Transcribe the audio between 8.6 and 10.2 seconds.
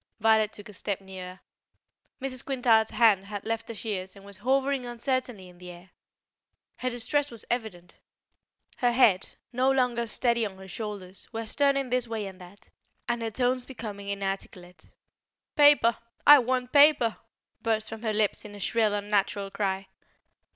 Her head, no longer